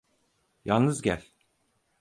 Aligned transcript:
Yalnız 0.65 1.01
gel. 1.01 1.23